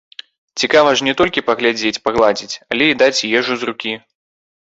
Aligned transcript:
Цікава 0.61 0.93
ж 1.01 1.05
не 1.07 1.13
толькі 1.19 1.43
паглядзець, 1.49 1.99
пагладзіць, 2.07 2.59
але 2.73 2.89
і 2.93 2.97
даць 3.03 3.21
ежу 3.39 3.53
з 3.61 3.71
рукі! 3.71 3.93